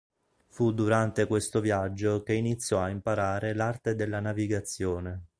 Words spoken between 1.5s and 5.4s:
viaggio che iniziò a imparare l’arte della navigazione.